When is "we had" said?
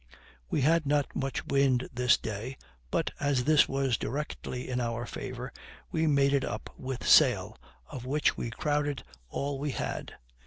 0.49-0.87, 9.59-10.15